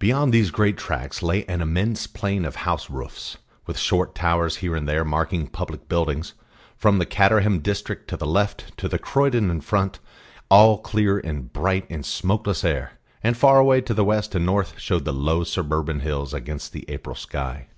[0.00, 4.74] Beyond these great tracks lay an immense plain of house roofs, with short towers here
[4.74, 6.34] and there marking public buildings,
[6.76, 10.00] from the Caterham district on the left to Croydon in front,
[10.50, 14.80] all clear and bright in smokeless air; and far away to the west and north
[14.80, 17.68] showed the low suburban hills against the April sky.